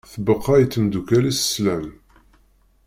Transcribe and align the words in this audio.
Tbeqqa 0.13 0.53
i 0.63 0.65
temddukal-is 0.73 1.39
slam. 1.53 1.85